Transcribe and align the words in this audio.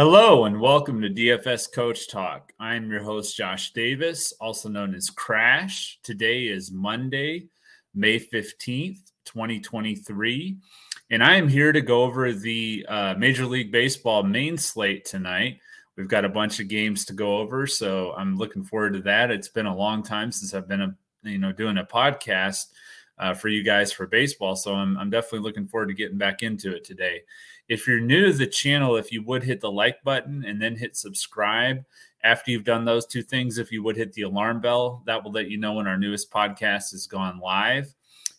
Hello 0.00 0.46
and 0.46 0.58
welcome 0.58 1.02
to 1.02 1.10
DFS 1.10 1.70
Coach 1.70 2.08
Talk. 2.08 2.54
I'm 2.58 2.90
your 2.90 3.02
host, 3.02 3.36
Josh 3.36 3.74
Davis, 3.74 4.32
also 4.40 4.70
known 4.70 4.94
as 4.94 5.10
Crash. 5.10 5.98
Today 6.02 6.44
is 6.44 6.72
Monday, 6.72 7.48
May 7.94 8.18
15th, 8.18 9.12
2023. 9.26 10.56
And 11.10 11.22
I 11.22 11.34
am 11.34 11.48
here 11.48 11.70
to 11.70 11.82
go 11.82 12.02
over 12.02 12.32
the 12.32 12.86
uh, 12.88 13.14
Major 13.18 13.44
League 13.44 13.70
Baseball 13.70 14.22
main 14.22 14.56
slate 14.56 15.04
tonight. 15.04 15.58
We've 15.98 16.08
got 16.08 16.24
a 16.24 16.30
bunch 16.30 16.60
of 16.60 16.68
games 16.68 17.04
to 17.04 17.12
go 17.12 17.36
over, 17.36 17.66
so 17.66 18.14
I'm 18.16 18.38
looking 18.38 18.64
forward 18.64 18.94
to 18.94 19.02
that. 19.02 19.30
It's 19.30 19.48
been 19.48 19.66
a 19.66 19.76
long 19.76 20.02
time 20.02 20.32
since 20.32 20.54
I've 20.54 20.66
been, 20.66 20.80
a, 20.80 20.96
you 21.24 21.36
know, 21.36 21.52
doing 21.52 21.76
a 21.76 21.84
podcast 21.84 22.68
uh, 23.20 23.34
for 23.34 23.48
you 23.48 23.62
guys 23.62 23.92
for 23.92 24.06
baseball, 24.06 24.56
so 24.56 24.74
I'm, 24.74 24.96
I'm 24.96 25.10
definitely 25.10 25.40
looking 25.40 25.68
forward 25.68 25.88
to 25.88 25.94
getting 25.94 26.18
back 26.18 26.42
into 26.42 26.74
it 26.74 26.84
today. 26.84 27.22
If 27.68 27.86
you're 27.86 28.00
new 28.00 28.26
to 28.26 28.32
the 28.32 28.46
channel, 28.46 28.96
if 28.96 29.12
you 29.12 29.22
would 29.22 29.44
hit 29.44 29.60
the 29.60 29.70
like 29.70 30.02
button 30.02 30.44
and 30.44 30.60
then 30.60 30.74
hit 30.74 30.96
subscribe. 30.96 31.84
After 32.22 32.50
you've 32.50 32.64
done 32.64 32.84
those 32.84 33.06
two 33.06 33.22
things, 33.22 33.56
if 33.56 33.70
you 33.70 33.82
would 33.82 33.96
hit 33.96 34.12
the 34.12 34.22
alarm 34.22 34.60
bell, 34.60 35.02
that 35.06 35.22
will 35.22 35.32
let 35.32 35.48
you 35.48 35.56
know 35.56 35.74
when 35.74 35.86
our 35.86 35.96
newest 35.96 36.30
podcast 36.30 36.92
is 36.92 37.06
gone 37.06 37.38
live. 37.38 37.94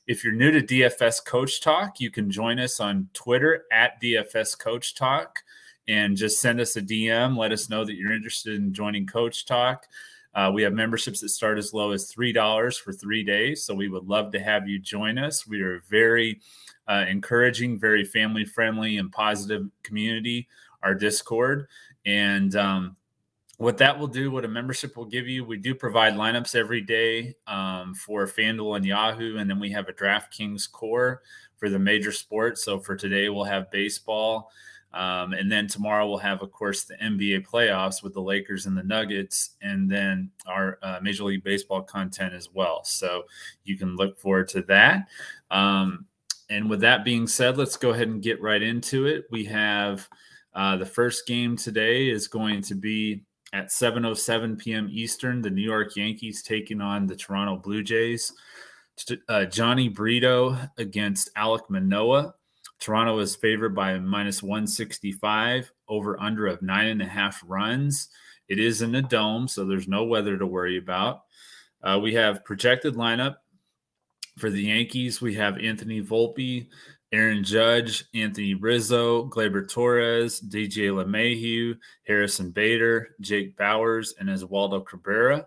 If 0.07 0.23
you're 0.23 0.33
new 0.33 0.51
to 0.51 0.61
DFS 0.61 1.23
Coach 1.25 1.61
Talk, 1.61 1.99
you 1.99 2.11
can 2.11 2.29
join 2.29 2.59
us 2.59 2.79
on 2.79 3.07
Twitter 3.13 3.65
at 3.71 4.01
DFS 4.01 4.59
Coach 4.59 4.95
Talk 4.95 5.39
and 5.87 6.17
just 6.17 6.41
send 6.41 6.59
us 6.59 6.75
a 6.75 6.81
DM. 6.81 7.37
Let 7.37 7.51
us 7.51 7.69
know 7.69 7.85
that 7.85 7.95
you're 7.95 8.13
interested 8.13 8.55
in 8.55 8.73
joining 8.73 9.05
Coach 9.05 9.45
Talk. 9.45 9.85
Uh, 10.33 10.51
we 10.53 10.61
have 10.63 10.73
memberships 10.73 11.19
that 11.21 11.29
start 11.29 11.57
as 11.57 11.73
low 11.73 11.91
as 11.91 12.11
$3 12.11 12.79
for 12.79 12.93
three 12.93 13.23
days. 13.23 13.65
So 13.65 13.73
we 13.73 13.89
would 13.89 14.05
love 14.05 14.31
to 14.31 14.39
have 14.39 14.67
you 14.67 14.79
join 14.79 15.17
us. 15.17 15.45
We 15.45 15.61
are 15.61 15.83
very 15.89 16.39
uh, 16.87 17.05
encouraging, 17.07 17.79
very 17.79 18.03
family 18.03 18.45
friendly, 18.45 18.97
and 18.97 19.11
positive 19.11 19.67
community, 19.83 20.47
our 20.83 20.95
Discord. 20.95 21.67
And 22.05 22.55
um, 22.55 22.95
what 23.57 23.77
that 23.77 23.99
will 23.99 24.07
do, 24.07 24.31
what 24.31 24.45
a 24.45 24.47
membership 24.47 24.97
will 24.97 25.05
give 25.05 25.27
you, 25.27 25.45
we 25.45 25.57
do 25.57 25.75
provide 25.75 26.13
lineups 26.13 26.55
every 26.55 26.81
day 26.81 27.35
um, 27.45 27.93
for 27.93 28.25
FanDuel 28.25 28.77
and 28.77 28.85
Yahoo. 28.85 29.37
And 29.37 29.49
then 29.49 29.59
we 29.59 29.71
have 29.71 29.87
a 29.87 29.93
DraftKings 29.93 30.71
core 30.71 31.21
for 31.57 31.69
the 31.69 31.77
major 31.77 32.11
sports. 32.11 32.63
So 32.63 32.79
for 32.79 32.95
today, 32.95 33.29
we'll 33.29 33.43
have 33.43 33.69
baseball. 33.69 34.49
Um, 34.93 35.33
and 35.33 35.51
then 35.51 35.67
tomorrow 35.67 36.07
we'll 36.07 36.17
have, 36.17 36.41
of 36.41 36.51
course, 36.51 36.83
the 36.83 36.95
NBA 36.95 37.47
playoffs 37.47 38.03
with 38.03 38.13
the 38.13 38.21
Lakers 38.21 38.65
and 38.65 38.77
the 38.77 38.83
Nuggets, 38.83 39.51
and 39.61 39.89
then 39.89 40.31
our 40.45 40.77
uh, 40.83 40.99
Major 41.01 41.23
League 41.23 41.43
Baseball 41.43 41.81
content 41.81 42.33
as 42.33 42.49
well. 42.53 42.83
So 42.83 43.23
you 43.63 43.77
can 43.77 43.95
look 43.95 44.19
forward 44.19 44.49
to 44.49 44.61
that. 44.63 45.07
Um, 45.49 46.05
and 46.49 46.69
with 46.69 46.81
that 46.81 47.05
being 47.05 47.27
said, 47.27 47.57
let's 47.57 47.77
go 47.77 47.91
ahead 47.91 48.09
and 48.09 48.21
get 48.21 48.41
right 48.41 48.61
into 48.61 49.05
it. 49.05 49.25
We 49.31 49.45
have 49.45 50.07
uh, 50.53 50.75
the 50.77 50.85
first 50.85 51.25
game 51.25 51.55
today 51.55 52.09
is 52.09 52.27
going 52.27 52.61
to 52.63 52.75
be 52.75 53.23
at 53.53 53.67
7:07 53.69 54.57
p.m. 54.57 54.89
Eastern. 54.91 55.41
The 55.41 55.49
New 55.49 55.63
York 55.63 55.95
Yankees 55.95 56.43
taking 56.43 56.81
on 56.81 57.07
the 57.07 57.15
Toronto 57.15 57.57
Blue 57.57 57.83
Jays. 57.83 58.33
Uh, 59.09 59.45
Jhony 59.47 59.93
Brito 59.93 60.57
against 60.77 61.29
Alec 61.35 61.63
Manoah. 61.69 62.35
Toronto 62.81 63.19
is 63.19 63.35
favored 63.35 63.75
by 63.75 63.97
minus 63.99 64.41
165, 64.41 65.71
over 65.87 66.19
under 66.19 66.47
of 66.47 66.61
nine 66.63 66.87
and 66.87 67.01
a 67.01 67.07
half 67.07 67.41
runs. 67.45 68.09
It 68.49 68.59
is 68.59 68.81
in 68.81 68.91
the 68.91 69.03
dome, 69.03 69.47
so 69.47 69.63
there's 69.63 69.87
no 69.87 70.03
weather 70.03 70.35
to 70.35 70.47
worry 70.47 70.77
about. 70.77 71.21
Uh, 71.83 71.99
we 72.01 72.15
have 72.15 72.43
projected 72.43 72.95
lineup 72.95 73.35
for 74.39 74.49
the 74.49 74.63
Yankees, 74.63 75.21
we 75.21 75.35
have 75.35 75.59
Anthony 75.59 76.01
Volpe, 76.01 76.67
Aaron 77.11 77.43
Judge, 77.43 78.05
Anthony 78.15 78.55
Rizzo, 78.55 79.25
Gleyber 79.27 79.69
Torres, 79.69 80.41
DJ 80.41 80.89
LeMahieu, 80.89 81.77
Harrison 82.07 82.49
Bader, 82.49 83.09
Jake 83.21 83.55
Bauers, 83.57 84.13
and 84.19 84.29
Oswaldo 84.29 84.85
Cabrera, 84.85 85.45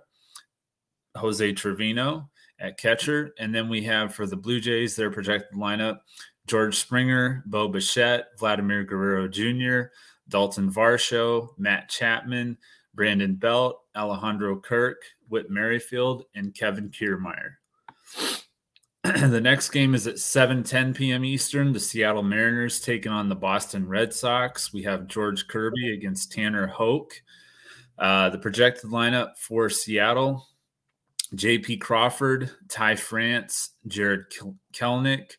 Jose 1.17 1.53
Trevino 1.55 2.29
at 2.61 2.79
catcher. 2.79 3.33
And 3.39 3.55
then 3.55 3.69
we 3.69 3.83
have 3.85 4.15
for 4.15 4.27
the 4.27 4.37
Blue 4.37 4.61
Jays, 4.61 4.95
their 4.95 5.11
projected 5.11 5.59
lineup 5.59 6.01
George 6.47 6.77
Springer, 6.77 7.43
Bo 7.47 7.69
Bichette, 7.69 8.29
Vladimir 8.39 8.85
Guerrero 8.85 9.29
Jr., 9.29 9.91
Dalton 10.29 10.71
Varsho, 10.71 11.49
Matt 11.59 11.89
Chapman, 11.89 12.57
Brandon 12.95 13.35
Belt, 13.35 13.81
Alejandro 13.97 14.57
Kirk, 14.57 15.03
Whit 15.29 15.51
Merrifield, 15.51 16.25
and 16.35 16.55
Kevin 16.55 16.91
Kiermaier. 16.91 17.57
the 19.05 19.41
next 19.41 19.71
game 19.71 19.95
is 19.95 20.07
at 20.07 20.15
7:10 20.15 20.95
p.m. 20.95 21.25
Eastern. 21.25 21.73
The 21.73 21.81
Seattle 21.81 22.23
Mariners 22.23 22.81
taking 22.81 23.13
on 23.13 23.29
the 23.29 23.35
Boston 23.35 23.87
Red 23.87 24.15
Sox. 24.15 24.73
We 24.73 24.83
have 24.85 25.09
George 25.09 25.47
Kirby 25.47 25.93
against 25.93 26.33
Tanner 26.33 26.67
Houck. 26.67 27.13
Uh, 27.99 28.31
the 28.31 28.39
projected 28.39 28.91
lineup 28.91 29.37
for 29.37 29.69
Seattle: 29.69 30.47
J.P. 31.35 31.79
Crawford, 31.79 32.51
Ty 32.69 32.97
France, 32.97 33.73
Jarred 33.87 34.33
Kelenic, 34.73 35.33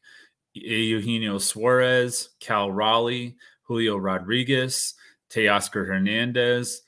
Eugenio 0.56 1.38
Suarez, 1.38 2.30
Cal 2.40 2.72
Raleigh, 2.72 3.36
Julio 3.64 3.98
Rodriguez, 3.98 4.94
Teoscar 5.30 5.88
Hernandez, 5.88 6.82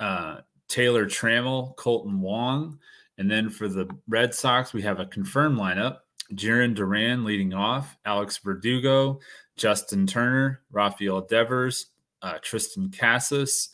uh, 0.00 0.38
Taylor 0.68 1.06
Trammell, 1.06 1.76
Kolten 1.76 2.18
Wong. 2.18 2.78
And 3.18 3.30
then 3.30 3.50
for 3.50 3.68
the 3.68 3.88
Red 4.08 4.34
Sox, 4.34 4.72
we 4.72 4.82
have 4.82 5.00
a 5.00 5.06
confirmed 5.06 5.58
lineup 5.58 5.98
Jarren 6.34 6.74
Duran 6.74 7.24
leading 7.24 7.54
off, 7.54 7.96
Alex 8.04 8.38
Verdugo, 8.38 9.20
Justin 9.56 10.06
Turner, 10.06 10.62
Rafael 10.70 11.20
Devers, 11.20 11.86
uh, 12.22 12.38
Triston 12.44 12.96
Casas, 12.96 13.70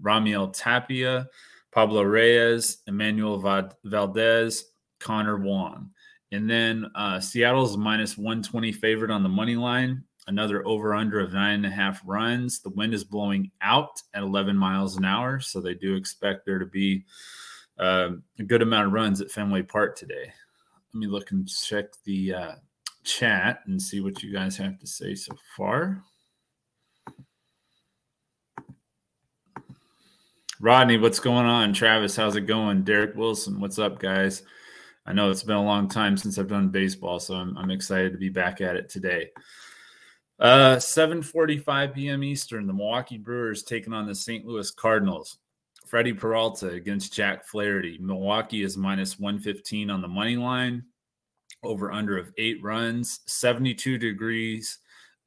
Raimel 0.00 0.52
Tapia, 0.52 1.28
Pablo 1.72 2.02
Reyes, 2.02 2.78
Enmanuel 2.88 3.72
Valdez, 3.84 4.64
Connor 4.98 5.38
Wong. 5.38 5.90
And 6.32 6.48
then 6.48 6.90
uh, 6.94 7.20
Seattle's 7.20 7.76
minus 7.76 8.16
120 8.16 8.72
favorite 8.72 9.10
on 9.10 9.22
the 9.22 9.28
money 9.28 9.54
line. 9.54 10.02
Another 10.26 10.66
over 10.66 10.94
under 10.94 11.20
of 11.20 11.32
nine 11.32 11.56
and 11.56 11.66
a 11.66 11.70
half 11.70 12.00
runs. 12.06 12.60
The 12.60 12.70
wind 12.70 12.94
is 12.94 13.04
blowing 13.04 13.50
out 13.60 14.00
at 14.14 14.22
11 14.22 14.56
miles 14.56 14.96
an 14.96 15.04
hour. 15.04 15.40
So 15.40 15.60
they 15.60 15.74
do 15.74 15.94
expect 15.94 16.46
there 16.46 16.58
to 16.58 16.66
be 16.66 17.04
uh, 17.78 18.10
a 18.38 18.42
good 18.42 18.62
amount 18.62 18.86
of 18.86 18.92
runs 18.92 19.20
at 19.20 19.30
Fenway 19.30 19.62
Park 19.62 19.96
today. 19.96 20.32
Let 20.94 20.98
me 20.98 21.06
look 21.06 21.32
and 21.32 21.46
check 21.48 21.86
the 22.04 22.34
uh, 22.34 22.52
chat 23.04 23.60
and 23.66 23.80
see 23.80 24.00
what 24.00 24.22
you 24.22 24.32
guys 24.32 24.56
have 24.56 24.78
to 24.78 24.86
say 24.86 25.14
so 25.14 25.34
far. 25.56 26.02
Rodney, 30.60 30.96
what's 30.96 31.18
going 31.18 31.46
on? 31.46 31.72
Travis, 31.72 32.14
how's 32.14 32.36
it 32.36 32.42
going? 32.42 32.84
Derek 32.84 33.16
Wilson, 33.16 33.58
what's 33.58 33.80
up, 33.80 33.98
guys? 33.98 34.44
I 35.04 35.12
know 35.12 35.30
it's 35.30 35.42
been 35.42 35.56
a 35.56 35.64
long 35.64 35.88
time 35.88 36.16
since 36.16 36.38
I've 36.38 36.48
done 36.48 36.68
baseball, 36.68 37.18
so 37.18 37.34
I'm, 37.34 37.56
I'm 37.58 37.70
excited 37.70 38.12
to 38.12 38.18
be 38.18 38.28
back 38.28 38.60
at 38.60 38.76
it 38.76 38.88
today. 38.88 39.30
Uh, 40.38 40.76
7:45 40.76 41.94
p.m. 41.94 42.24
Eastern, 42.24 42.66
the 42.66 42.72
Milwaukee 42.72 43.18
Brewers 43.18 43.62
taking 43.62 43.92
on 43.92 44.06
the 44.06 44.14
St. 44.14 44.44
Louis 44.44 44.70
Cardinals. 44.70 45.38
Freddie 45.86 46.12
Peralta 46.12 46.70
against 46.70 47.12
Jack 47.12 47.46
Flaherty. 47.46 47.98
Milwaukee 48.00 48.62
is 48.62 48.76
minus 48.76 49.18
115 49.18 49.90
on 49.90 50.00
the 50.00 50.08
money 50.08 50.36
line, 50.36 50.84
over 51.62 51.92
under 51.92 52.16
of 52.16 52.32
eight 52.38 52.62
runs, 52.62 53.20
72 53.26 53.98
degrees, 53.98 54.78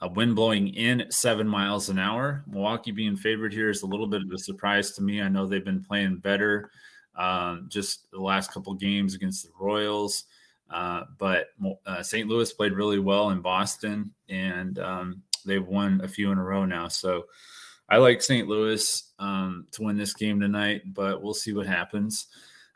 a 0.01 0.09
wind 0.09 0.35
blowing 0.35 0.69
in 0.69 1.01
at 1.01 1.13
seven 1.13 1.47
miles 1.47 1.89
an 1.89 1.99
hour. 1.99 2.43
Milwaukee 2.47 2.91
being 2.91 3.15
favored 3.15 3.53
here 3.53 3.69
is 3.69 3.83
a 3.83 3.87
little 3.87 4.07
bit 4.07 4.21
of 4.21 4.31
a 4.33 4.37
surprise 4.37 4.91
to 4.93 5.03
me. 5.03 5.21
I 5.21 5.29
know 5.29 5.45
they've 5.45 5.63
been 5.63 5.83
playing 5.83 6.17
better 6.17 6.71
um, 7.17 7.67
just 7.70 8.09
the 8.12 8.20
last 8.20 8.52
couple 8.52 8.73
games 8.73 9.14
against 9.14 9.44
the 9.44 9.52
Royals. 9.59 10.26
Uh, 10.70 11.03
but 11.20 11.47
uh, 11.85 12.02
St. 12.02 12.28
Louis 12.28 12.52
played 12.52 12.73
really 12.73 13.00
well 13.00 13.29
in 13.29 13.41
Boston, 13.41 14.12
and 14.29 14.79
um, 14.79 15.22
they've 15.46 15.66
won 15.66 16.02
a 16.03 16.08
few 16.08 16.32
in 16.32 16.38
a 16.38 16.44
row 16.44 16.66
now. 16.66 16.88
So 16.88 17.26
I 17.88 17.97
like 17.97 18.22
St. 18.22 18.47
Louis 18.47 19.12
um, 19.20 19.67
to 19.72 19.84
win 19.84 19.97
this 19.97 20.14
game 20.14 20.40
tonight, 20.40 20.82
but 20.94 21.22
we'll 21.22 21.34
see 21.34 21.53
what 21.53 21.67
happens. 21.67 22.28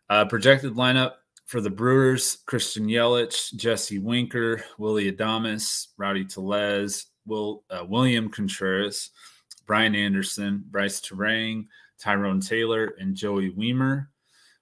Uh, 0.09 0.25
projected 0.25 0.73
lineup 0.73 1.13
for 1.45 1.61
the 1.61 1.69
Brewers: 1.69 2.37
Christian 2.45 2.87
Yelich, 2.87 3.55
Jesse 3.55 3.99
Winker, 3.99 4.63
Willie 4.77 5.11
Adames, 5.11 5.87
Rowdy 5.97 6.25
Tellez, 6.25 7.07
Will 7.25 7.63
uh, 7.71 7.85
William 7.87 8.29
Contreras, 8.29 9.09
Brian 9.65 9.95
Anderson, 9.95 10.63
Brice 10.69 11.01
Turang, 11.01 11.65
Tyrone 11.99 12.39
Taylor, 12.39 12.95
and 12.99 13.15
Joey 13.15 13.51
Wiemer. 13.51 14.07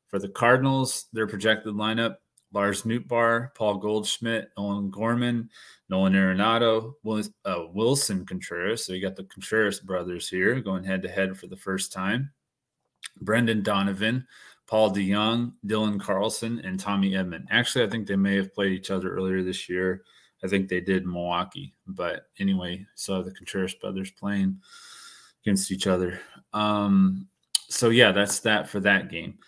For 0.07 0.19
the 0.19 0.29
Cardinals, 0.29 1.05
their 1.13 1.27
projected 1.27 1.73
lineup: 1.73 2.15
Lars 2.53 2.83
Nootbaar, 2.83 3.53
Paul 3.55 3.77
Goldschmidt, 3.77 4.49
Nolan 4.57 4.89
Gorman, 4.89 5.49
Nolan 5.89 6.13
Arenado, 6.13 6.93
uh, 7.45 7.67
Willson 7.73 8.25
Contreras. 8.25 8.85
So 8.85 8.93
you 8.93 9.01
got 9.01 9.15
the 9.15 9.25
Contreras 9.25 9.79
brothers 9.79 10.29
here 10.29 10.59
going 10.61 10.83
head 10.83 11.01
to 11.03 11.09
head 11.09 11.37
for 11.37 11.47
the 11.47 11.57
first 11.57 11.91
time. 11.91 12.31
Brendan 13.21 13.63
Donovan, 13.63 14.25
Paul 14.67 14.93
DeJong, 14.93 15.53
Dylan 15.65 15.99
Carlson, 15.99 16.59
and 16.63 16.79
Tommy 16.79 17.11
Edman. 17.11 17.45
Actually, 17.49 17.85
I 17.85 17.89
think 17.89 18.07
they 18.07 18.15
may 18.15 18.35
have 18.35 18.53
played 18.53 18.73
each 18.73 18.91
other 18.91 19.13
earlier 19.13 19.43
this 19.43 19.69
year. 19.69 20.03
I 20.43 20.47
think 20.47 20.67
they 20.67 20.81
did 20.81 21.03
in 21.03 21.11
Milwaukee. 21.11 21.73
But 21.87 22.27
anyway, 22.39 22.85
so 22.95 23.23
the 23.23 23.31
Contreras 23.31 23.73
brothers 23.73 24.11
playing 24.11 24.59
against 25.43 25.71
each 25.71 25.87
other. 25.87 26.19
Um, 26.53 27.27
so 27.69 27.89
yeah, 27.89 28.11
that's 28.11 28.39
that 28.41 28.69
for 28.69 28.79
that 28.81 29.09
game. 29.09 29.39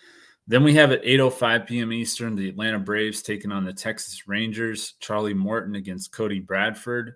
Then 0.50 0.64
we 0.64 0.74
have 0.74 0.92
at 0.92 1.04
8:05 1.04 1.68
p.m. 1.68 1.94
Eastern, 1.94 2.36
the 2.36 2.50
Atlanta 2.50 2.80
Braves 2.80 3.22
taking 3.22 3.52
on 3.52 3.64
the 3.64 3.72
Texas 3.72 4.28
Rangers. 4.28 4.96
Charlie 5.00 5.36
Morton 5.36 5.76
against 5.76 6.12
Cody 6.12 6.40
Bradford. 6.40 7.14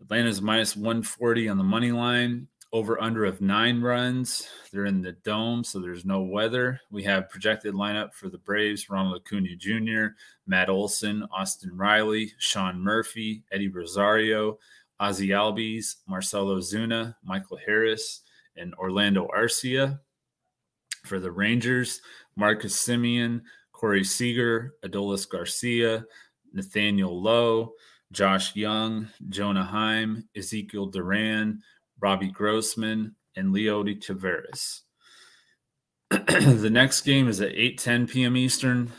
Atlanta's 0.00 0.40
minus 0.40 0.74
140 0.74 1.50
on 1.50 1.58
the 1.58 1.64
money 1.64 1.92
line. 1.92 2.48
Over 2.72 3.02
under 3.02 3.26
of 3.26 3.42
nine 3.42 3.82
runs. 3.82 4.48
They're 4.72 4.86
in 4.86 5.02
the 5.02 5.12
dome, 5.12 5.62
so 5.62 5.78
there's 5.78 6.06
no 6.06 6.22
weather. 6.22 6.80
We 6.90 7.02
have 7.02 7.28
projected 7.28 7.74
lineup 7.74 8.14
for 8.14 8.30
the 8.30 8.38
Braves: 8.38 8.88
Ronald 8.88 9.20
Acuna 9.20 9.54
Jr., 9.54 10.14
Matt 10.46 10.70
Olson, 10.70 11.28
Austin 11.30 11.76
Riley, 11.76 12.32
Sean 12.38 12.80
Murphy, 12.80 13.42
Eddie 13.52 13.68
Rosario, 13.68 14.58
Ozzy 15.02 15.28
Albies, 15.34 15.96
Marcell 16.06 16.46
Ozuna, 16.46 17.14
Michael 17.22 17.58
Harris, 17.66 18.22
and 18.56 18.74
Orlando 18.76 19.28
Arcia. 19.36 20.00
For 21.08 21.18
the 21.18 21.30
Rangers, 21.30 22.02
Marcus 22.36 22.86
Semien, 22.86 23.40
Corey 23.72 24.04
Seager, 24.04 24.74
Adolis 24.84 25.26
Garcia, 25.26 26.04
Nathaniel 26.52 27.22
Lowe, 27.22 27.72
Josh 28.12 28.54
Jung, 28.54 29.08
Jonah 29.30 29.64
Heim, 29.64 30.28
Ezekiel 30.36 30.86
Duran, 30.86 31.62
Robbie 31.98 32.30
Grossman, 32.30 33.14
and 33.36 33.54
Leody 33.54 33.98
Taveras. 33.98 34.80
the 36.10 36.70
next 36.70 37.00
game 37.02 37.26
is 37.26 37.40
at 37.40 37.54
8:10 37.54 38.10
p.m. 38.10 38.36
Eastern. 38.36 38.92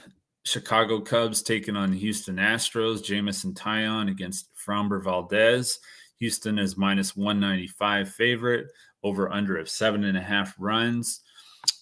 Chicago 0.45 1.01
Cubs 1.01 1.43
taking 1.43 1.75
on 1.75 1.93
Houston 1.93 2.37
Astros. 2.37 3.03
Jameson 3.03 3.53
Taillon 3.53 4.09
against 4.09 4.49
Framber 4.55 5.03
Valdez. 5.03 5.77
Houston 6.17 6.57
is 6.57 6.75
minus 6.75 7.15
195 7.15 8.09
favorite, 8.09 8.65
over 9.03 9.31
under 9.31 9.57
of 9.57 9.69
seven 9.69 10.05
and 10.05 10.17
a 10.17 10.21
half 10.21 10.55
runs. 10.57 11.21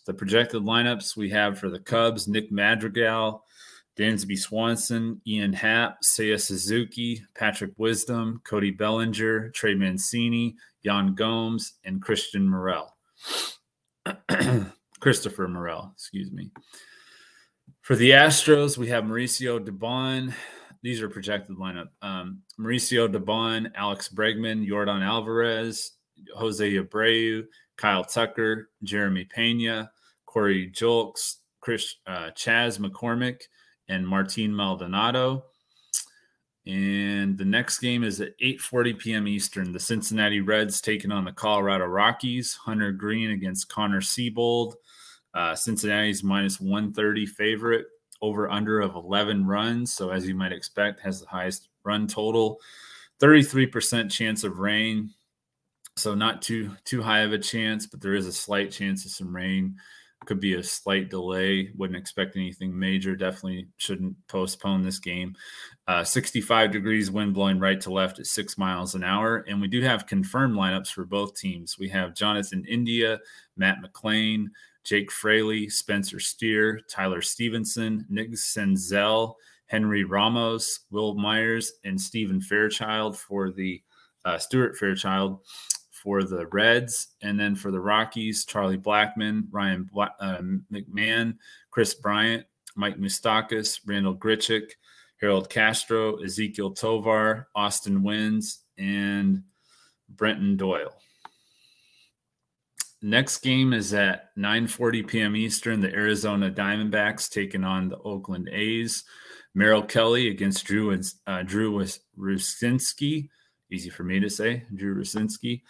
The 0.07 0.13
projected 0.13 0.63
lineups 0.63 1.17
we 1.17 1.29
have 1.31 1.59
for 1.59 1.69
the 1.69 1.81
Cubs 1.81 2.29
Nick 2.29 2.49
Madrigal, 2.49 3.43
Dansby 3.99 4.37
Swanson, 4.37 5.19
Ian 5.27 5.51
Happ, 5.51 5.97
Seiya 6.01 6.39
Suzuki, 6.39 7.21
Patrick 7.35 7.73
Wisdom, 7.75 8.39
Cody 8.45 8.71
Bellinger, 8.71 9.49
Trey 9.49 9.75
Mancini, 9.75 10.55
Yan 10.83 11.13
Gomes, 11.13 11.73
and 11.83 12.01
Christian 12.01 12.47
Morel. 12.47 12.95
Christopher 15.01 15.49
Morel, 15.49 15.91
excuse 15.93 16.31
me. 16.31 16.51
For 17.81 17.97
the 17.97 18.11
Astros, 18.11 18.77
we 18.77 18.87
have 18.87 19.03
Mauricio 19.03 19.59
Dubon. 19.59 20.33
These 20.83 21.01
are 21.01 21.09
projected 21.09 21.57
lineup. 21.57 21.89
Um, 22.01 22.43
Mauricio 22.57 23.13
Dubon, 23.13 23.71
Alex 23.75 24.07
Bregman, 24.07 24.65
Yordan 24.65 25.05
Alvarez, 25.05 25.91
Jose 26.33 26.75
Abreu, 26.77 27.43
Kyle 27.75 28.05
Tucker, 28.05 28.69
Jeremy 28.83 29.25
Pena, 29.25 29.91
Corey 30.37 30.69
Julks, 30.69 31.37
Chris 31.61 31.95
uh, 32.05 32.29
Chas 32.29 32.77
McCormick, 32.77 33.41
and 33.89 34.07
Martin 34.07 34.55
Maldonado. 34.55 35.45
And 36.67 37.35
the 37.35 37.43
next 37.43 37.79
game 37.79 38.03
is 38.03 38.21
at 38.21 38.37
8:40 38.39 38.99
p.m. 38.99 39.27
Eastern. 39.27 39.71
The 39.71 39.79
Cincinnati 39.79 40.41
Reds 40.41 40.79
taking 40.79 41.11
on 41.11 41.25
the 41.25 41.31
Colorado 41.31 41.85
Rockies. 41.85 42.53
Hunter 42.53 42.91
Greene 42.91 43.31
against 43.31 43.69
Connor 43.69 43.99
Seabold. 43.99 44.75
Uh, 45.33 45.55
Cincinnati's 45.55 46.23
minus 46.23 46.61
130 46.61 47.25
favorite. 47.25 47.87
Over 48.21 48.47
under 48.47 48.79
of 48.79 48.93
11 48.93 49.43
runs. 49.43 49.91
So 49.91 50.11
as 50.11 50.27
you 50.27 50.35
might 50.35 50.53
expect, 50.53 50.99
has 50.99 51.21
the 51.21 51.27
highest 51.27 51.69
run 51.83 52.05
total. 52.05 52.59
33% 53.19 54.11
chance 54.11 54.43
of 54.43 54.59
rain. 54.59 55.09
So 55.95 56.13
not 56.13 56.43
too 56.43 56.75
too 56.85 57.01
high 57.01 57.21
of 57.21 57.33
a 57.33 57.39
chance, 57.39 57.87
but 57.87 58.01
there 58.01 58.13
is 58.13 58.27
a 58.27 58.31
slight 58.31 58.69
chance 58.69 59.03
of 59.03 59.09
some 59.09 59.35
rain 59.35 59.77
could 60.25 60.39
be 60.39 60.55
a 60.55 60.63
slight 60.63 61.09
delay. 61.09 61.71
Wouldn't 61.77 61.97
expect 61.97 62.35
anything 62.35 62.77
major. 62.77 63.15
Definitely 63.15 63.67
shouldn't 63.77 64.15
postpone 64.27 64.83
this 64.83 64.99
game. 64.99 65.35
Uh, 65.87 66.03
65 66.03 66.71
degrees, 66.71 67.11
wind 67.11 67.33
blowing 67.33 67.59
right 67.59 67.79
to 67.81 67.91
left 67.91 68.19
at 68.19 68.25
six 68.25 68.57
miles 68.57 68.95
an 68.95 69.03
hour. 69.03 69.45
And 69.47 69.61
we 69.61 69.67
do 69.67 69.81
have 69.81 70.07
confirmed 70.07 70.55
lineups 70.55 70.89
for 70.89 71.05
both 71.05 71.35
teams. 71.35 71.77
We 71.79 71.87
have 71.89 72.15
Jonathan 72.15 72.65
India, 72.67 73.19
Matt 73.55 73.77
McLain, 73.81 74.47
Jake 74.83 75.11
Fraley, 75.11 75.69
Spencer 75.69 76.19
Steer, 76.19 76.81
Tyler 76.89 77.21
Stephenson, 77.21 78.05
Nick 78.09 78.31
Senzel, 78.31 79.35
Henry 79.67 80.03
Ramos, 80.03 80.81
Wil 80.91 81.15
Myers, 81.15 81.73
and 81.83 81.99
Stephen 81.99 82.41
Fairchild 82.41 83.17
for 83.17 83.51
the 83.51 83.81
uh, 84.25 84.37
Stuart 84.37 84.77
Fairchild 84.77 85.39
for 86.03 86.23
the 86.23 86.45
Reds, 86.47 87.07
and 87.21 87.39
then 87.39 87.55
for 87.55 87.71
the 87.71 87.79
Rockies, 87.79 88.45
Charlie 88.45 88.77
Blackmon, 88.77 89.43
Ryan 89.51 89.83
Bla- 89.91 90.15
uh, 90.19 90.41
McMahon, 90.71 91.37
Kris 91.71 91.93
Bryant, 91.93 92.45
Mike 92.75 92.97
Moustakas, 92.97 93.79
Randall 93.85 94.15
Grichuk, 94.15 94.71
Harold 95.19 95.49
Castro, 95.49 96.17
Ezequiel 96.17 96.75
Tovar, 96.75 97.47
Austin 97.55 98.01
Wynns, 98.03 98.59
and 98.77 99.43
Brenton 100.09 100.57
Doyle. 100.57 100.93
Next 103.01 103.39
game 103.39 103.73
is 103.73 103.93
at 103.93 104.35
9:40 104.37 105.07
p.m. 105.07 105.35
Eastern. 105.35 105.81
The 105.81 105.93
Arizona 105.93 106.49
Diamondbacks 106.49 107.29
taking 107.29 107.63
on 107.63 107.89
the 107.89 107.97
Oakland 107.99 108.49
A's. 108.51 109.03
Merrill 109.53 109.83
Kelly 109.83 110.29
against 110.29 110.65
Drew 110.65 110.99
uh, 111.25 111.43
Drew 111.43 111.83
Rucinski. 112.17 113.29
Easy 113.71 113.89
for 113.89 114.03
me 114.03 114.19
to 114.19 114.29
say, 114.29 114.63
Drew 114.75 114.95
Rucinski. 114.95 115.61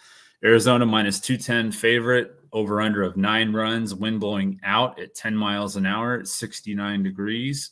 Arizona 0.44 0.86
minus 0.86 1.18
210 1.18 1.72
favorite, 1.72 2.34
over 2.52 2.80
under 2.80 3.02
of 3.02 3.16
nine 3.16 3.52
runs, 3.52 3.94
wind 3.94 4.20
blowing 4.20 4.60
out 4.62 5.00
at 5.00 5.14
10 5.14 5.36
miles 5.36 5.76
an 5.76 5.84
hour 5.84 6.18
at 6.18 6.28
69 6.28 7.02
degrees. 7.02 7.70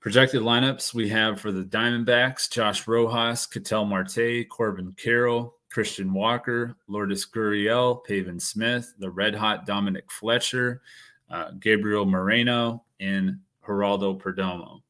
Projected 0.00 0.42
lineups 0.42 0.94
we 0.94 1.08
have 1.08 1.40
for 1.40 1.52
the 1.52 1.64
Diamondbacks 1.64 2.50
Josh 2.50 2.86
Rojas, 2.86 3.46
Ketel 3.46 3.84
Marte, 3.84 4.48
Corbin 4.48 4.94
Carroll, 4.96 5.56
Christian 5.70 6.12
Walker, 6.12 6.76
Lourdes 6.88 7.26
Gurriel, 7.26 8.04
Pavin 8.04 8.38
Smith, 8.38 8.94
the 8.98 9.10
red 9.10 9.34
hot 9.34 9.64
Dominic 9.64 10.10
Fletcher, 10.10 10.82
uh, 11.30 11.52
Gabriel 11.58 12.04
Moreno, 12.04 12.84
and 13.00 13.38
Geraldo 13.66 14.20
Perdomo. 14.20 14.82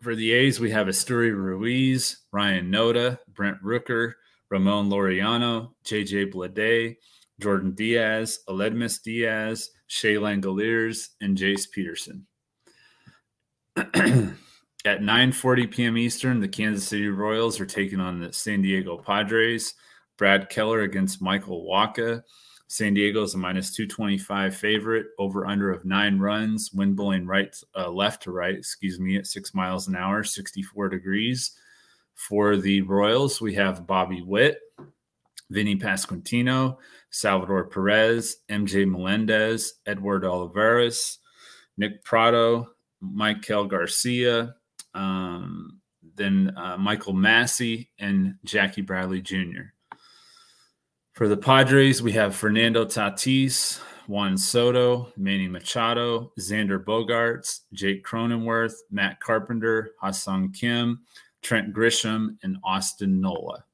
For 0.00 0.14
the 0.14 0.32
A's, 0.32 0.60
we 0.60 0.70
have 0.70 0.86
Esteury 0.86 1.34
Ruiz, 1.34 2.18
Ryan 2.32 2.70
Noda, 2.70 3.18
Brent 3.34 3.60
Rooker, 3.64 4.12
Ramon 4.48 4.88
Laureano, 4.88 5.72
JJ 5.84 6.32
Bleday, 6.32 6.96
Jordan 7.40 7.72
Diaz, 7.74 8.38
Aledmys 8.48 9.02
Diaz, 9.02 9.70
Shea 9.88 10.14
Langeliers, 10.14 11.08
and 11.20 11.36
Jace 11.36 11.68
Peterson. 11.68 12.26
At 13.76 15.00
9:40 15.00 15.70
p.m. 15.70 15.98
Eastern, 15.98 16.40
the 16.40 16.48
Kansas 16.48 16.86
City 16.86 17.08
Royals 17.08 17.58
are 17.60 17.66
taking 17.66 17.98
on 17.98 18.20
the 18.20 18.32
San 18.32 18.62
Diego 18.62 18.98
Padres. 18.98 19.74
Brad 20.16 20.48
Keller 20.48 20.82
against 20.82 21.20
Michael 21.20 21.66
Wacha. 21.68 22.22
San 22.70 22.92
Diego 22.92 23.22
is 23.22 23.34
a 23.34 23.38
minus 23.38 23.74
225 23.74 24.54
favorite, 24.54 25.06
over 25.18 25.46
under 25.46 25.70
of 25.70 25.86
nine 25.86 26.18
runs, 26.18 26.70
wind 26.72 26.96
blowing 26.96 27.26
right, 27.26 27.56
uh, 27.74 27.88
left 27.88 28.22
to 28.22 28.30
right, 28.30 28.54
excuse 28.54 29.00
me, 29.00 29.16
at 29.16 29.26
six 29.26 29.54
miles 29.54 29.88
an 29.88 29.96
hour, 29.96 30.22
64 30.22 30.90
degrees. 30.90 31.52
For 32.14 32.58
the 32.58 32.82
Royals, 32.82 33.40
we 33.40 33.54
have 33.54 33.86
Bobby 33.86 34.20
Witt, 34.20 34.58
Vinny 35.48 35.76
Pasquantino, 35.76 36.76
Salvador 37.08 37.64
Perez, 37.68 38.36
MJ 38.50 38.86
Melendez, 38.86 39.74
Edward 39.86 40.26
Olivares, 40.26 41.20
Nick 41.78 42.04
Pratto, 42.04 42.68
Maikel 43.02 43.66
Garcia, 43.66 44.56
um, 44.92 45.80
then 46.16 46.52
uh, 46.54 46.76
Michael 46.76 47.14
Massey, 47.14 47.90
and 47.98 48.34
Jackie 48.44 48.82
Bradley 48.82 49.22
Jr. 49.22 49.72
For 51.18 51.26
the 51.26 51.36
Padres, 51.36 52.00
we 52.00 52.12
have 52.12 52.36
Fernando 52.36 52.84
Tatis, 52.84 53.80
Juan 54.06 54.38
Soto, 54.38 55.12
Manny 55.16 55.48
Machado, 55.48 56.30
Xander 56.38 56.78
Bogaerts, 56.78 57.62
Jake 57.72 58.04
Cronenworth, 58.04 58.74
Matt 58.92 59.18
Carpenter, 59.18 59.94
Ha-Seong 60.00 60.54
Kim, 60.54 61.00
Trent 61.42 61.74
Grisham, 61.74 62.36
and 62.44 62.56
Austin 62.62 63.20
Nola. 63.20 63.64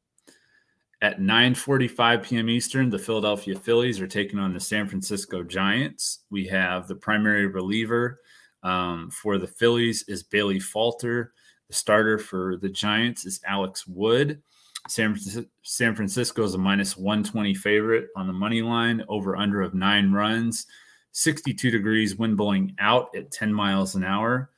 At 1.02 1.20
9:45 1.20 2.22
p.m. 2.22 2.48
Eastern, 2.48 2.88
the 2.88 2.98
Philadelphia 2.98 3.58
Phillies 3.58 4.00
are 4.00 4.06
taking 4.06 4.38
on 4.38 4.54
the 4.54 4.58
San 4.58 4.88
Francisco 4.88 5.42
Giants. 5.42 6.20
We 6.30 6.46
have 6.46 6.88
the 6.88 6.96
primary 6.96 7.46
reliever 7.46 8.20
um, 8.62 9.10
for 9.10 9.36
the 9.36 9.46
Phillies 9.46 10.02
is 10.08 10.22
Bailey 10.22 10.60
Falter. 10.60 11.34
The 11.68 11.74
starter 11.74 12.16
for 12.16 12.56
the 12.56 12.70
Giants 12.70 13.26
is 13.26 13.42
Alex 13.46 13.86
Wood. 13.86 14.42
San, 14.88 15.16
San 15.62 15.94
Francisco 15.94 16.44
is 16.44 16.54
a 16.54 16.58
minus 16.58 16.96
120 16.96 17.54
favorite 17.54 18.08
on 18.16 18.26
the 18.26 18.32
money 18.32 18.62
line, 18.62 19.02
over 19.08 19.36
under 19.36 19.62
of 19.62 19.74
nine 19.74 20.12
runs, 20.12 20.66
62 21.12 21.70
degrees, 21.70 22.16
wind 22.16 22.36
blowing 22.36 22.74
out 22.78 23.08
at 23.16 23.30
10 23.30 23.52
miles 23.52 23.94
an 23.94 24.04
hour. 24.04 24.50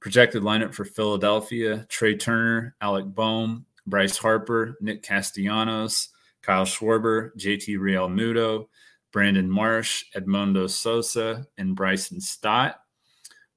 Projected 0.00 0.42
lineup 0.42 0.74
for 0.74 0.84
Philadelphia 0.84 1.86
Trea 1.88 2.16
Turner, 2.16 2.74
Alec 2.80 3.06
Bohm, 3.06 3.66
Bryce 3.86 4.16
Harper, 4.16 4.76
Nick 4.80 5.02
Castellanos, 5.02 6.10
Kyle 6.42 6.64
Schwarber, 6.64 7.30
JT 7.36 7.76
Realmuto, 7.78 8.68
Brandon 9.12 9.50
Marsh, 9.50 10.04
Edmundo 10.14 10.70
Sosa, 10.70 11.46
and 11.58 11.74
Bryson 11.74 12.20
Stott. 12.20 12.76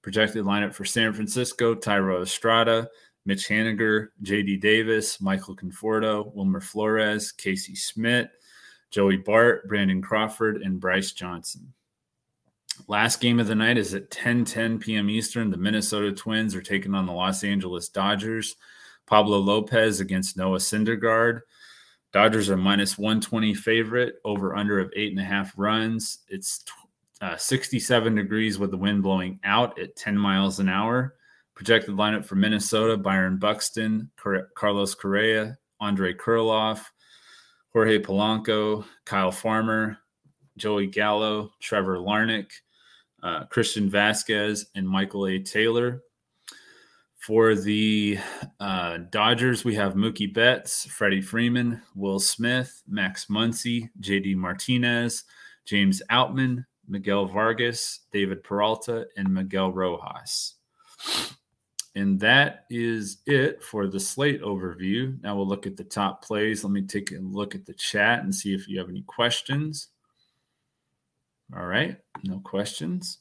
Projected 0.02 0.46
lineup 0.46 0.74
for 0.74 0.86
San 0.86 1.14
Francisco, 1.14 1.76
Thairo 1.76 2.22
Estrada, 2.24 2.90
Mitch 3.30 3.48
Haniger, 3.48 4.08
JD 4.24 4.60
Davis, 4.60 5.22
Michael 5.22 5.56
Conforto, 5.56 6.34
Wilmer 6.34 6.60
Flores, 6.60 7.32
Casey 7.32 7.76
Schmitt, 7.76 8.32
Joey 8.90 9.18
Bart, 9.18 9.68
Brandon 9.68 10.02
Crawford, 10.02 10.64
and 10.64 10.80
Bryce 10.80 11.12
Johnson. 11.12 11.72
Last 12.88 13.22
game 13.22 13.40
of 13.40 13.46
the 13.46 13.54
night 13.54 13.78
is 13.78 13.94
at 13.94 14.10
10 14.10 14.46
10 14.46 14.80
p.m. 14.80 15.12
Eastern. 15.12 15.52
The 15.52 15.58
Minnesota 15.58 16.12
Twins 16.12 16.56
are 16.56 16.62
taking 16.64 16.96
on 16.96 17.06
the 17.06 17.12
Los 17.12 17.44
Angeles 17.44 17.88
Dodgers. 17.88 18.56
Pablo 19.06 19.38
Lopez 19.38 20.00
against 20.00 20.36
Noah 20.36 20.58
Syndergaard. 20.58 21.42
Dodgers 22.12 22.50
are 22.50 22.58
minus 22.58 22.98
120 22.98 23.54
favorite, 23.54 24.16
over 24.26 24.56
under 24.56 24.80
of 24.80 24.92
eight 24.96 25.12
and 25.12 25.20
a 25.20 25.24
half 25.24 25.54
runs. 25.56 26.20
It's 26.30 26.66
uh, 27.22 27.38
67 27.38 28.16
degrees 28.16 28.58
with 28.58 28.72
the 28.72 28.78
wind 28.78 29.04
blowing 29.04 29.40
out 29.44 29.80
at 29.80 29.96
10 29.96 30.18
miles 30.18 30.60
an 30.60 30.68
hour. 30.68 31.14
Projected 31.60 31.94
lineup 31.96 32.24
for 32.24 32.36
Minnesota 32.36 32.96
Byron 32.96 33.38
Buxton, 33.38 34.10
Carlos 34.56 34.96
Correa, 34.96 35.58
Andre 35.82 36.14
Kirilloff, 36.14 36.86
Jorge 37.74 38.00
Polanco, 38.00 38.86
Kyle 39.04 39.30
Farmer, 39.30 39.98
Joey 40.56 40.88
Gallo, 40.88 41.52
Trevor 41.62 41.98
Larnach, 41.98 42.50
uh, 43.24 43.44
Christian 43.48 43.92
Vazquez, 43.92 44.68
and 44.74 44.88
Michael 44.88 45.28
A. 45.28 45.40
Taylor. 45.40 46.02
For 47.18 47.56
the 47.56 48.20
uh, 48.62 49.00
Dodgers, 49.10 49.66
we 49.66 49.76
have 49.76 49.96
Mookie 49.96 50.34
Betts, 50.34 50.86
Freddie 50.86 51.20
Freeman, 51.20 51.82
Will 51.94 52.22
Smith, 52.22 52.82
Max 52.88 53.26
Muncy, 53.26 53.90
JD 54.00 54.38
Martinez, 54.38 55.26
James 55.66 56.02
Outman, 56.10 56.64
Miguel 56.88 57.26
Vargas, 57.26 58.00
David 58.14 58.46
Peralta, 58.46 59.08
and 59.18 59.34
Miguel 59.34 59.74
Rojas. 59.74 60.56
And 62.00 62.18
that 62.22 62.64
is 62.70 63.18
it 63.26 63.62
for 63.62 63.88
the 63.88 64.00
slate 64.00 64.42
overview. 64.42 65.22
Now 65.22 65.36
we'll 65.36 65.48
look 65.48 65.68
at 65.68 65.76
the 65.76 65.84
top 65.84 66.24
plays. 66.24 66.64
Let 66.64 66.72
me 66.72 66.82
take 66.82 67.12
a 67.12 67.20
look 67.20 67.56
at 67.56 67.66
the 67.66 67.74
chat 67.74 68.24
and 68.24 68.34
see 68.34 68.54
if 68.54 68.70
you 68.70 68.80
have 68.80 68.88
any 68.88 69.02
questions. 69.02 69.90
All 71.54 71.66
right, 71.66 71.98
no 72.24 72.40
questions. 72.40 73.18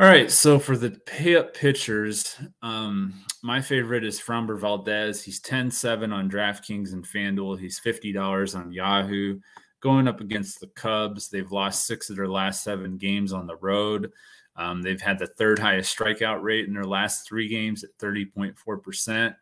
All 0.00 0.06
right, 0.06 0.28
so 0.28 0.58
for 0.58 0.76
the 0.76 0.90
pay 1.06 1.36
up 1.36 1.54
pitchers, 1.54 2.36
um, 2.62 3.14
my 3.44 3.60
favorite 3.60 4.02
is 4.02 4.20
Framber 4.20 4.58
Valdez. 4.58 5.22
He's 5.22 5.38
10 5.38 5.70
7 5.70 6.12
on 6.12 6.28
DraftKings 6.28 6.94
and 6.94 7.06
FanDuel. 7.06 7.60
He's 7.60 7.78
$50 7.78 8.58
on 8.58 8.72
Yahoo. 8.72 9.38
Going 9.80 10.08
up 10.08 10.20
against 10.20 10.58
the 10.58 10.66
Cubs, 10.68 11.28
they've 11.28 11.52
lost 11.52 11.86
six 11.86 12.10
of 12.10 12.16
their 12.16 12.28
last 12.28 12.64
seven 12.64 12.96
games 12.96 13.32
on 13.32 13.46
the 13.46 13.56
road. 13.56 14.10
Um, 14.60 14.82
they've 14.82 15.00
had 15.00 15.18
the 15.18 15.26
third 15.26 15.58
highest 15.58 15.96
strikeout 15.96 16.42
rate 16.42 16.66
in 16.66 16.74
their 16.74 16.84
last 16.84 17.26
three 17.26 17.48
games 17.48 17.82
at 17.82 17.96
30.4%. 17.98 19.34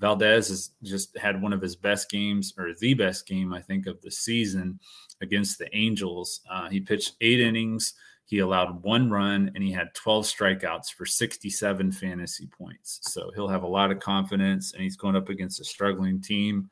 Valdez 0.00 0.48
has 0.48 0.70
just 0.82 1.16
had 1.16 1.40
one 1.40 1.52
of 1.52 1.62
his 1.62 1.76
best 1.76 2.10
games, 2.10 2.52
or 2.58 2.72
the 2.74 2.94
best 2.94 3.26
game, 3.26 3.54
I 3.54 3.60
think, 3.60 3.86
of 3.86 4.00
the 4.02 4.10
season 4.10 4.80
against 5.22 5.58
the 5.58 5.74
Angels. 5.76 6.40
Uh, 6.50 6.68
he 6.68 6.80
pitched 6.80 7.14
eight 7.20 7.40
innings 7.40 7.94
he 8.26 8.38
allowed 8.38 8.82
one 8.82 9.10
run 9.10 9.50
and 9.54 9.62
he 9.62 9.70
had 9.70 9.94
12 9.94 10.24
strikeouts 10.24 10.92
for 10.92 11.04
67 11.04 11.92
fantasy 11.92 12.46
points. 12.46 13.00
So 13.02 13.30
he'll 13.34 13.48
have 13.48 13.64
a 13.64 13.68
lot 13.68 13.90
of 13.90 14.00
confidence 14.00 14.72
and 14.72 14.82
he's 14.82 14.96
going 14.96 15.16
up 15.16 15.28
against 15.28 15.60
a 15.60 15.64
struggling 15.64 16.20
team. 16.20 16.70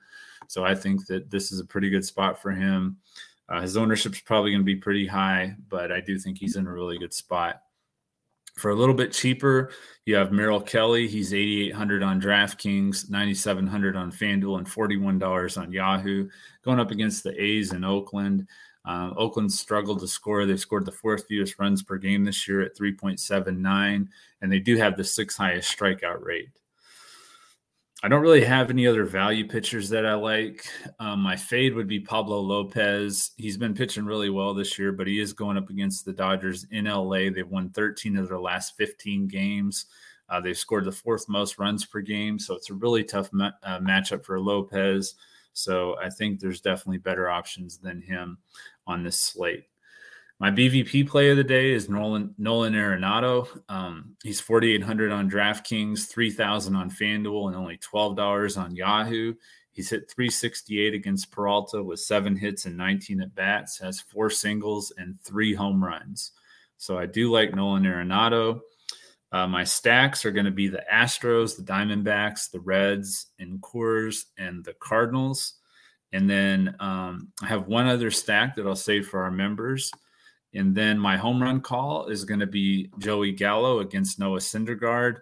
So 0.49 0.64
I 0.64 0.75
think 0.75 1.06
that 1.06 1.30
this 1.30 1.52
is 1.52 1.61
a 1.61 1.64
pretty 1.64 1.90
good 1.90 2.04
spot 2.04 2.40
for 2.40 2.52
him. 2.52 2.97
Uh, 3.49 3.61
his 3.61 3.76
ownership 3.76 4.12
is 4.12 4.21
probably 4.21 4.50
going 4.50 4.62
to 4.62 4.64
be 4.64 4.76
pretty 4.76 5.06
high, 5.06 5.54
but 5.68 5.92
I 5.92 6.00
do 6.00 6.18
think 6.18 6.38
he's 6.38 6.56
in 6.56 6.66
a 6.66 6.73
really 6.73 6.99
good 6.99 7.12
spot. 7.12 7.62
For 8.54 8.71
a 8.71 8.75
little 8.75 8.94
bit 8.94 9.12
cheaper, 9.12 9.71
you 10.04 10.14
have 10.14 10.30
Merrill 10.30 10.61
Kelly. 10.61 11.09
He's 11.09 11.32
8,800 11.32 12.02
on 12.02 12.21
DraftKings, 12.21 13.09
9,700 13.09 13.97
on 13.97 14.12
FanDuel, 14.12 14.59
and 14.59 14.66
$41 14.66 15.61
on 15.61 15.73
Yahoo. 15.73 16.28
Going 16.62 16.78
up 16.78 16.90
against 16.90 17.25
the 17.25 17.42
A's 17.42 17.73
in 17.73 17.82
Oakland. 17.82 18.47
Um, 18.85 19.14
Oakland 19.16 19.52
struggled 19.52 20.00
to 20.00 20.09
score. 20.09 20.44
They've 20.44 20.59
scored 20.59 20.85
the 20.85 20.92
fourth 20.92 21.26
fewest 21.26 21.59
runs 21.59 21.82
per 21.82 21.97
game 21.97 22.25
this 22.25 22.47
year 22.49 22.61
at 22.62 22.76
3.79, 22.76 24.09
and 24.40 24.52
they 24.52 24.59
do 24.59 24.76
have 24.76 24.97
the 24.97 25.04
sixth 25.04 25.38
highest 25.38 25.76
strikeout 25.76 26.23
rate. 26.23 26.50
I 28.04 28.09
don't 28.09 28.23
really 28.23 28.42
have 28.42 28.68
any 28.68 28.88
other 28.88 29.04
value 29.04 29.47
pitchers 29.47 29.88
that 29.90 30.04
I 30.04 30.14
like. 30.14 30.66
Um, 30.99 31.21
my 31.21 31.37
fade 31.37 31.73
would 31.75 31.87
be 31.87 32.00
Pablo 32.00 32.40
Lopez. 32.40 33.30
He's 33.37 33.56
been 33.56 33.75
pitching 33.75 34.04
really 34.04 34.28
well 34.28 34.54
this 34.54 34.76
year, 34.76 34.90
but 34.90 35.06
he 35.06 35.21
is 35.21 35.32
going 35.32 35.56
up 35.56 35.71
against 35.71 36.04
the 36.04 36.12
Dodgers 36.12 36.66
in 36.73 36.87
LA. 36.87 37.30
They've 37.30 37.49
won 37.49 37.71
13 37.71 38.16
of 38.16 38.28
their 38.28 38.40
last 38.40 38.76
15 38.76 39.28
games. 39.28 39.87
Uh, 40.28 40.40
they've 40.40 40.59
scored 40.59 40.85
the 40.85 40.90
fourth 40.90 41.28
most 41.28 41.61
runs 41.61 41.87
per 41.87 42.00
game, 42.00 42.40
so 42.40 42.54
it's 42.54 42.71
a 42.71 42.75
really 42.75 43.04
tough 43.04 43.28
ma- 43.32 43.52
uh, 43.62 43.78
matchup 43.78 44.25
for 44.25 44.40
Lopez. 44.40 45.14
So 45.52 45.97
I 46.02 46.11
think 46.11 46.40
there's 46.40 46.61
definitely 46.61 46.99
better 46.99 47.30
options 47.30 47.78
than 47.78 48.00
him 48.00 48.38
on 48.85 49.04
this 49.04 49.21
slate. 49.21 49.66
My 50.42 50.50
BVP 50.50 51.06
play 51.08 51.30
of 51.30 51.37
the 51.37 51.44
day 51.44 51.70
is 51.70 51.88
Nolan 51.88 52.34
Nolan 52.37 52.72
Arenado. 52.72 53.46
Um, 53.68 54.16
he's 54.25 54.40
4,800 54.40 55.12
on 55.12 55.30
DraftKings, 55.30 56.08
3,000 56.08 56.75
on 56.75 56.90
FanDuel, 56.90 57.46
and 57.46 57.56
only 57.56 57.78
$12 57.78 58.58
on 58.61 58.75
Yahoo. 58.75 59.34
He's 59.70 59.88
hit 59.88 60.11
368 60.11 60.94
against 60.94 61.30
Peralta 61.30 61.80
with 61.80 62.00
seven 62.00 62.34
hits 62.34 62.66
and 62.66 62.76
19 62.76 63.20
at 63.20 63.32
bats, 63.37 63.78
has 63.78 64.00
four 64.00 64.30
singles 64.30 64.92
and 64.99 65.14
three 65.22 65.54
home 65.54 65.82
runs. 65.82 66.32
So 66.76 66.99
I 66.99 67.06
do 67.06 67.30
like 67.30 67.54
Nolan 67.54 67.84
Arenado. 67.84 68.62
Uh, 69.30 69.46
my 69.46 69.62
stacks 69.62 70.25
are 70.25 70.32
going 70.32 70.46
to 70.46 70.50
be 70.50 70.66
the 70.66 70.82
Astros, 70.92 71.56
the 71.56 71.62
Diamondbacks, 71.62 72.50
the 72.50 72.58
Reds, 72.58 73.26
and 73.38 73.61
Coors, 73.61 74.25
and 74.38 74.64
the 74.64 74.75
Cardinals. 74.80 75.54
And 76.12 76.28
then 76.28 76.75
um, 76.80 77.28
I 77.40 77.46
have 77.46 77.68
one 77.68 77.87
other 77.87 78.11
stack 78.11 78.56
that 78.56 78.66
I'll 78.66 78.75
save 78.75 79.06
for 79.06 79.22
our 79.22 79.30
members. 79.30 79.92
And 80.54 80.75
then 80.75 80.99
my 80.99 81.16
home 81.16 81.42
run 81.42 81.61
call 81.61 82.06
is 82.09 82.25
going 82.25 82.40
to 82.40 82.47
be 82.47 82.90
Joey 82.99 83.32
Gallo 83.32 83.80
against 83.80 84.18
Noah 84.18 84.38
Syndergaard. 84.38 85.16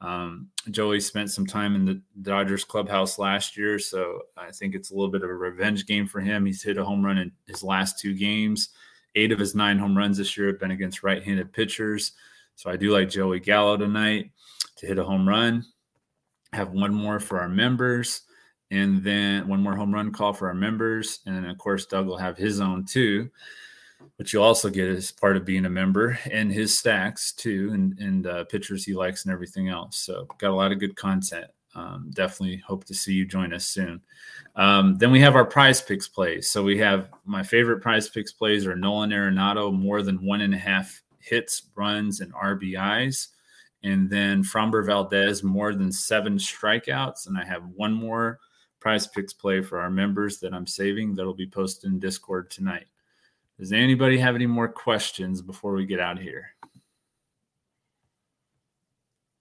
Um, 0.00 0.48
Joey 0.70 1.00
spent 1.00 1.30
some 1.30 1.46
time 1.46 1.74
in 1.74 1.84
the 1.84 2.00
Dodgers 2.22 2.64
clubhouse 2.64 3.18
last 3.18 3.56
year, 3.56 3.78
so 3.78 4.20
I 4.36 4.50
think 4.50 4.74
it's 4.74 4.90
a 4.90 4.94
little 4.94 5.10
bit 5.10 5.22
of 5.22 5.30
a 5.30 5.34
revenge 5.34 5.86
game 5.86 6.06
for 6.06 6.20
him. 6.20 6.44
He's 6.44 6.62
hit 6.62 6.76
a 6.76 6.84
home 6.84 7.04
run 7.04 7.18
in 7.18 7.32
his 7.46 7.62
last 7.62 7.98
two 7.98 8.14
games. 8.14 8.68
Eight 9.14 9.32
of 9.32 9.38
his 9.38 9.54
nine 9.54 9.78
home 9.78 9.96
runs 9.96 10.18
this 10.18 10.36
year 10.36 10.48
have 10.48 10.60
been 10.60 10.70
against 10.70 11.02
right 11.02 11.22
handed 11.22 11.52
pitchers. 11.52 12.12
So 12.56 12.70
I 12.70 12.76
do 12.76 12.92
like 12.92 13.08
Joey 13.08 13.40
Gallo 13.40 13.76
tonight 13.76 14.30
to 14.76 14.86
hit 14.86 14.98
a 14.98 15.04
home 15.04 15.26
run. 15.26 15.64
Have 16.52 16.70
one 16.72 16.94
more 16.94 17.18
for 17.18 17.40
our 17.40 17.48
members, 17.48 18.22
and 18.70 19.02
then 19.02 19.48
one 19.48 19.62
more 19.62 19.76
home 19.76 19.92
run 19.92 20.12
call 20.12 20.32
for 20.32 20.48
our 20.48 20.54
members. 20.54 21.20
And 21.26 21.34
then, 21.34 21.46
of 21.46 21.58
course, 21.58 21.86
Doug 21.86 22.06
will 22.06 22.18
have 22.18 22.36
his 22.36 22.60
own 22.60 22.84
too, 22.84 23.30
which 24.16 24.32
you'll 24.32 24.42
also 24.42 24.70
get 24.70 24.88
as 24.88 25.12
part 25.12 25.36
of 25.36 25.44
being 25.44 25.66
a 25.66 25.70
member 25.70 26.18
and 26.30 26.52
his 26.52 26.78
stacks 26.78 27.32
too, 27.32 27.70
and, 27.72 27.98
and 27.98 28.26
uh, 28.26 28.44
pictures 28.44 28.84
he 28.84 28.94
likes 28.94 29.24
and 29.24 29.32
everything 29.32 29.68
else. 29.68 29.98
So, 29.98 30.26
got 30.38 30.50
a 30.50 30.54
lot 30.54 30.72
of 30.72 30.80
good 30.80 30.96
content. 30.96 31.46
Um, 31.76 32.10
definitely 32.14 32.56
hope 32.66 32.84
to 32.86 32.94
see 32.94 33.12
you 33.12 33.26
join 33.26 33.52
us 33.52 33.66
soon. 33.66 34.00
Um, 34.56 34.96
then 34.96 35.10
we 35.10 35.20
have 35.20 35.36
our 35.36 35.46
PrizePicks 35.46 36.10
plays. 36.10 36.50
So 36.50 36.62
we 36.62 36.78
have 36.78 37.10
my 37.26 37.42
favorite 37.42 37.82
PrizePicks 37.82 38.36
plays 38.36 38.66
are 38.66 38.74
Nolan 38.74 39.10
Arenado 39.10 39.72
more 39.72 40.00
than 40.00 40.24
one 40.24 40.40
and 40.40 40.54
a 40.54 40.58
half 40.58 41.02
hits, 41.18 41.68
runs, 41.74 42.20
and 42.20 42.32
RBIs. 42.32 43.28
And 43.84 44.08
then 44.08 44.42
Framber 44.42 44.84
Valdez, 44.86 45.42
more 45.42 45.74
than 45.74 45.92
seven 45.92 46.38
strikeouts. 46.38 47.26
And 47.26 47.36
I 47.36 47.44
have 47.44 47.62
one 47.74 47.92
more 47.92 48.38
PrizePicks 48.82 49.36
play 49.38 49.60
for 49.60 49.78
our 49.78 49.90
members 49.90 50.38
that 50.38 50.54
I'm 50.54 50.66
saving 50.66 51.14
that'll 51.14 51.34
be 51.34 51.46
posted 51.46 51.92
in 51.92 51.98
Discord 51.98 52.50
tonight. 52.50 52.86
Does 53.58 53.72
anybody 53.72 54.18
have 54.18 54.34
any 54.34 54.46
more 54.46 54.68
questions 54.68 55.40
before 55.40 55.72
we 55.72 55.86
get 55.86 56.00
out 56.00 56.18
here? 56.18 56.50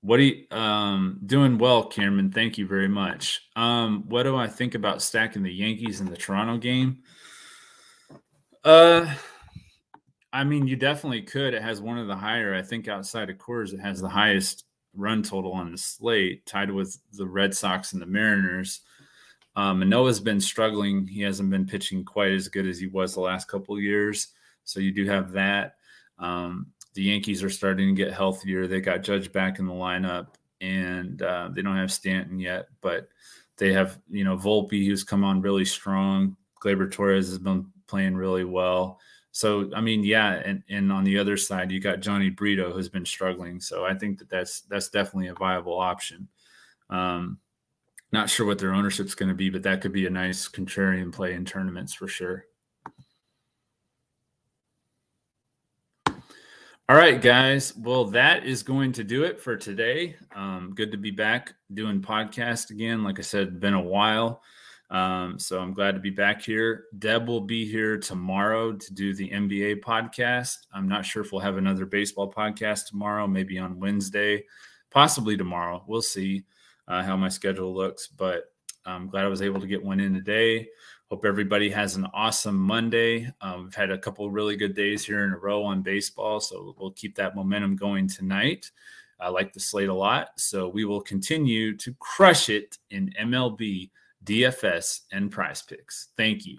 What 0.02 0.20
are 0.20 0.24
you 0.24 0.46
um, 0.52 1.20
doing 1.26 1.58
well, 1.58 1.86
Cameron? 1.86 2.32
Thank 2.32 2.58
you 2.58 2.68
very 2.68 2.88
much. 2.88 3.42
Um, 3.56 4.04
what 4.08 4.24
do 4.24 4.36
I 4.36 4.48
think 4.48 4.76
about 4.76 5.02
stacking 5.02 5.42
the 5.42 5.52
Yankees 5.52 6.00
in 6.00 6.08
the 6.08 6.16
Toronto 6.16 6.58
game? 6.58 7.00
Uh, 8.64 9.12
I 10.32 10.44
mean, 10.44 10.68
you 10.68 10.76
definitely 10.76 11.24
could. 11.24 11.54
It 11.54 11.62
has 11.62 11.82
one 11.82 11.98
of 11.98 12.08
the 12.08 12.16
higher, 12.16 12.54
I 12.54 12.62
think, 12.62 12.88
outside 12.88 13.30
of 13.30 13.38
Coors, 13.38 13.74
it 13.74 13.80
has 13.80 14.00
the 14.00 14.10
highest 14.10 14.66
run 14.94 15.24
total 15.24 15.54
on 15.54 15.72
the 15.72 15.78
slate, 15.78 16.46
tied 16.46 16.72
with 16.72 16.98
the 17.14 17.26
Red 17.26 17.56
Sox 17.56 17.94
and 17.94 18.02
the 18.02 18.06
Mariners. 18.06 18.82
Um, 19.56 19.80
Manoah's 19.80 20.20
been 20.20 20.42
struggling. 20.42 21.08
He 21.08 21.22
hasn't 21.22 21.50
been 21.50 21.66
pitching 21.66 22.04
quite 22.04 22.32
as 22.32 22.48
good 22.48 22.68
as 22.68 22.80
he 22.80 22.88
was 22.88 23.14
the 23.14 23.22
last 23.22 23.48
couple 23.48 23.80
years. 23.80 24.30
So 24.66 24.80
you 24.80 24.92
do 24.92 25.06
have 25.06 25.32
that. 25.34 25.76
Um, 26.20 26.68
the 26.94 27.04
Yankees 27.04 27.44
are 27.44 27.50
starting 27.50 27.94
to 27.96 28.04
get 28.04 28.14
healthier. 28.14 28.68
They 28.68 28.82
got 28.82 29.04
Judge 29.04 29.32
back 29.32 29.60
in 29.60 29.68
the 29.68 29.74
lineup, 29.74 30.36
and 30.62 31.22
uh, 31.22 31.50
they 31.54 31.62
don't 31.62 31.76
have 31.76 31.92
Stanton 31.92 32.40
yet, 32.40 32.68
but 32.82 33.10
they 33.58 33.74
have 33.74 34.00
you 34.10 34.24
know 34.24 34.38
Volpe 34.38 34.86
who's 34.86 35.04
come 35.04 35.24
on 35.24 35.42
really 35.42 35.66
strong. 35.66 36.36
Gleyber 36.64 36.92
Torres 36.92 37.30
has 37.30 37.38
been 37.38 37.68
playing 37.88 38.16
really 38.16 38.46
well. 38.46 39.00
So 39.32 39.70
I 39.76 39.82
mean, 39.82 40.04
yeah, 40.04 40.34
and 40.34 40.64
and 40.70 40.92
on 40.92 41.04
the 41.04 41.20
other 41.20 41.36
side, 41.38 41.72
you 41.72 41.82
got 41.82 42.00
Jhony 42.00 42.34
Brito 42.34 42.72
who's 42.72 42.90
been 42.90 43.06
struggling. 43.06 43.60
So 43.60 43.86
I 43.86 43.94
think 43.94 44.20
that 44.20 44.30
that's 44.30 44.62
that's 44.62 44.90
definitely 44.90 45.28
a 45.28 45.34
viable 45.34 45.78
option. 45.78 46.30
Um, 46.90 47.40
not 48.12 48.30
sure 48.30 48.46
what 48.46 48.60
their 48.60 48.74
ownership's 48.74 49.16
going 49.16 49.30
to 49.30 49.36
be, 49.36 49.50
but 49.50 49.64
that 49.64 49.82
could 49.82 49.92
be 49.92 50.06
a 50.06 50.10
nice 50.10 50.48
contrarian 50.48 51.12
play 51.12 51.34
in 51.34 51.46
tournaments 51.46 51.94
for 51.94 52.08
sure. 52.08 52.46
All 56.88 56.96
right, 56.96 57.20
guys. 57.20 57.76
Well, 57.76 58.06
that 58.06 58.46
is 58.46 58.62
going 58.62 58.92
to 58.92 59.04
do 59.04 59.24
it 59.24 59.40
for 59.40 59.58
today. 59.58 60.16
Um, 60.36 60.74
good 60.76 60.92
to 60.92 60.98
be 61.00 61.10
back 61.10 61.54
doing 61.74 62.00
podcast 62.00 62.70
again. 62.70 63.04
Like 63.04 63.18
I 63.18 63.24
said, 63.24 63.60
been 63.60 63.74
a 63.74 63.82
while. 63.82 64.44
Um, 64.92 65.40
so 65.40 65.60
I'm 65.60 65.74
glad 65.74 65.94
to 65.94 66.00
be 66.00 66.12
back 66.12 66.44
here. 66.44 66.86
Deb 67.00 67.28
will 67.28 67.42
be 67.42 67.66
here 67.66 67.98
tomorrow 67.98 68.74
to 68.74 68.94
do 68.94 69.16
the 69.16 69.32
NBA 69.32 69.82
podcast. 69.82 70.58
I'm 70.72 70.88
not 70.88 71.08
sure 71.08 71.24
if 71.24 71.32
we'll 71.32 71.42
have 71.42 71.58
another 71.58 71.88
baseball 71.88 72.32
podcast 72.32 72.86
tomorrow, 72.86 73.26
maybe 73.26 73.58
on 73.58 73.80
Wednesday, 73.80 74.46
possibly 74.92 75.36
tomorrow. 75.36 75.84
We'll 75.88 76.04
see 76.04 76.44
uh, 76.88 77.04
how 77.04 77.16
my 77.16 77.30
schedule 77.30 77.74
looks, 77.74 78.08
but 78.08 78.52
I'm 78.86 79.08
glad 79.08 79.26
I 79.26 79.30
was 79.30 79.42
able 79.42 79.60
to 79.60 79.68
get 79.68 79.84
one 79.84 80.00
in 80.00 80.14
today. 80.14 80.68
Hope 81.10 81.26
everybody 81.26 81.70
has 81.70 81.96
an 81.96 82.08
awesome 82.14 82.58
Monday. 82.58 83.32
Um, 83.42 83.66
we've 83.66 83.76
had 83.76 83.92
a 83.92 83.98
couple 83.98 84.30
really 84.32 84.56
good 84.56 84.76
days 84.76 85.06
here 85.06 85.24
in 85.24 85.34
a 85.34 85.38
row 85.38 85.64
on 85.64 85.82
baseball, 85.82 86.40
so 86.40 86.76
we'll 86.80 86.92
keep 86.92 87.16
that 87.16 87.36
momentum 87.36 87.76
going 87.76 88.08
tonight. 88.08 88.72
I 89.20 89.30
like 89.30 89.54
the 89.54 89.60
slate 89.60 89.90
a 89.90 89.94
lot, 89.94 90.30
so 90.38 90.68
we 90.68 90.86
will 90.86 91.02
continue 91.02 91.78
to 91.78 91.94
crush 92.00 92.50
it 92.50 92.78
in 92.90 93.14
MLB, 93.20 93.92
DFS, 94.26 95.02
and 95.12 95.32
PrizePicks. 95.32 96.08
Thank 96.18 96.46
you. 96.46 96.58